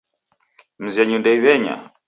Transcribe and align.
Mzenyu 0.83 1.17
ndeiw'enya. 1.19 1.75